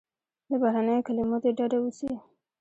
[0.49, 2.11] له بهرنیو کلیمو دې ډډه وسي.